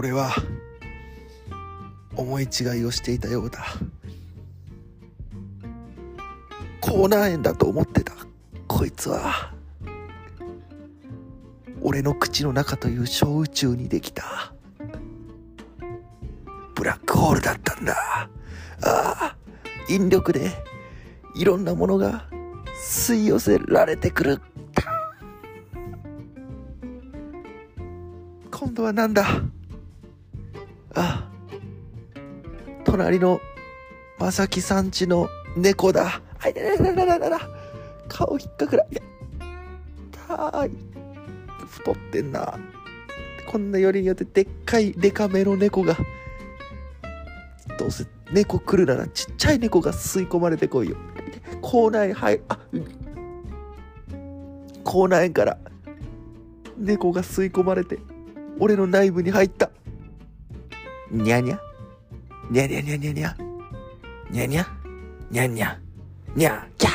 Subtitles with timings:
[0.00, 0.34] 俺は
[2.16, 3.66] 思い違いをしていたようだ。
[6.80, 8.14] 口内炎だと思ってた。
[8.66, 9.52] こいつは
[11.82, 14.54] 俺の口の中という小宇宙にできた。
[16.74, 17.92] ブラックホールだったんだ。
[17.92, 18.26] あ
[18.82, 19.36] あ
[19.90, 20.50] 引力で
[21.36, 22.26] いろんなものが
[22.74, 24.40] 吸い寄せられてくる。
[28.50, 29.26] 今度はなんだ？
[30.94, 31.28] あ
[32.84, 33.40] 隣の
[34.18, 36.20] まさきさんちの猫だ。
[36.42, 37.40] あいらららららら
[38.08, 39.00] 顔引っかくらいや
[40.26, 40.70] たい。
[41.68, 42.58] 太ってんな。
[43.46, 45.96] こんなよりによってでっかいデカめの猫が。
[47.78, 50.96] どうせ猫来るならちっちゃい猫が吸い込まれてこいよ。
[51.62, 52.58] 口内入るあ
[54.84, 55.58] 口内から
[56.76, 57.98] 猫が吸い込まれて
[58.58, 59.70] 俺の内部に入った。
[61.10, 61.60] にゃにゃ
[62.50, 63.36] にゃにゃにゃにゃにゃ
[64.30, 64.66] にゃにゃ
[65.28, 65.78] にゃにゃ
[66.36, 66.90] にゃキャ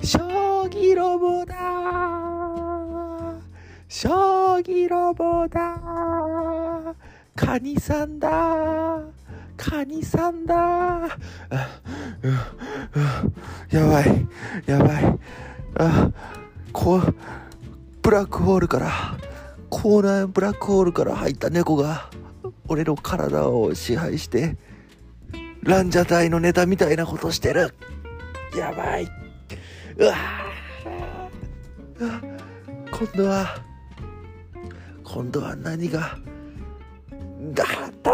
[0.00, 0.18] ー将
[0.70, 1.54] 棋ロボだ
[3.88, 6.94] 将棋ロボだ
[7.36, 9.00] カニさんだ
[9.56, 10.54] カニさんだ
[13.70, 14.26] やばい
[14.64, 15.18] やばい
[15.76, 16.10] あ
[16.72, 17.14] こう
[18.00, 18.90] ブラックホールから
[19.68, 22.08] 口内ブラックホールから入った猫が
[22.68, 24.56] 俺の体を支配して
[25.62, 27.74] ランジャタイのネタみたいなことしてる。
[28.56, 29.08] やばい。
[29.96, 30.14] うわ
[32.90, 33.56] 今度は
[35.02, 36.16] 今度は何が
[37.52, 38.12] だった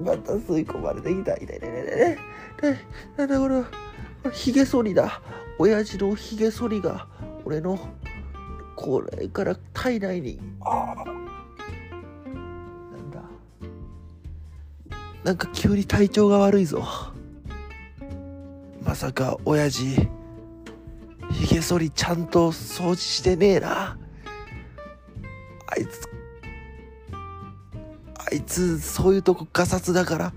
[0.00, 1.36] また吸い込まれてきた。
[1.36, 2.18] 痛い痛い痛い
[2.58, 2.78] 痛い
[3.16, 5.20] なんだこれこれヒゲ剃りだ。
[5.58, 7.06] 親父のヒゲ剃りが
[7.44, 7.78] 俺の
[8.74, 11.23] これから体内にああ
[15.24, 16.84] なんか急に体調が悪いぞ。
[18.82, 20.08] まさか親父
[21.30, 23.96] ひげ剃りちゃんと掃除してねえな。
[25.66, 26.08] あいつ
[28.30, 30.32] あいつそういうとこガサツだから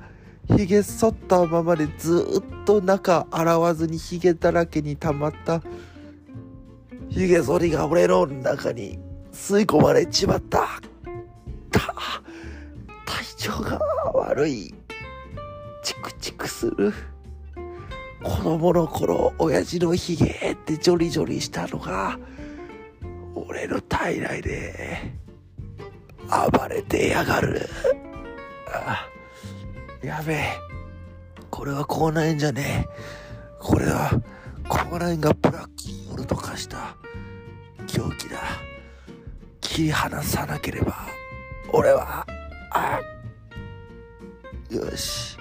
[0.56, 5.62] ひげ剃ったままでずっと中洗わずにひげだらけに溜まった
[7.09, 8.97] ひげ剃りが俺の中に
[9.34, 10.77] 吸い込まれちまった。
[14.38, 14.72] 悪い
[15.81, 16.94] チクチクする。
[18.22, 22.20] 子供の頃親父のひげってジョリジョリしたのが
[23.34, 25.12] 俺の体内で
[26.52, 27.68] 暴れてやがる。
[28.72, 29.08] あ
[30.03, 30.53] やべえ。
[31.50, 32.90] これは口内炎じゃねえ。
[33.59, 34.12] これは
[34.70, 35.70] 口内炎がブラック
[36.09, 36.96] ホールと化した。
[37.88, 38.38] 狂気だ。
[39.62, 40.96] 切り離さなければ
[41.74, 42.24] 俺は
[42.72, 43.00] あ
[44.69, 45.38] よし。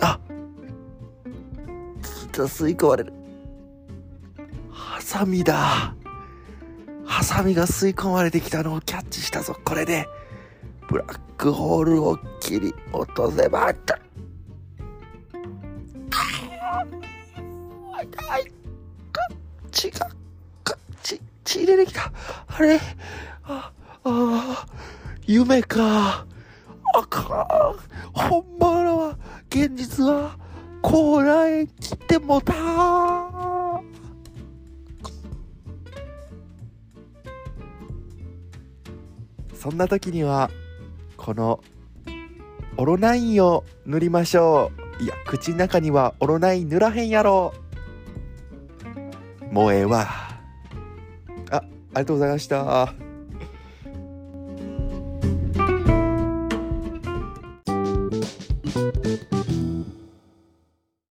[0.00, 0.20] あっ
[2.32, 3.12] 吸い込まれる。
[4.70, 5.94] ハサミだ。
[7.06, 9.56] ハサミが吸い込まれてきたのをキャッチしたぞ。
[9.64, 10.08] これで。
[10.88, 13.70] ブラックホールを切り落とせば。
[13.70, 13.98] った
[18.02, 18.52] 痛い
[19.70, 20.10] 血が
[21.02, 22.12] 血血入れてきた。
[22.48, 22.80] あれ？
[23.44, 23.72] あ
[24.04, 24.66] あ
[25.26, 26.26] 夢か。
[26.96, 28.18] あかん。
[28.18, 29.18] 本物は
[29.50, 30.38] 現実は
[30.80, 32.54] 甲羅へ切ってもた。
[39.54, 40.50] そんな時には
[41.16, 41.60] この
[42.76, 45.02] オロナインを塗りましょう。
[45.02, 47.54] いや口の中にはオロナイン塗らへんやろ。
[49.50, 50.06] もうええわ。
[51.50, 53.03] あありがとうございました。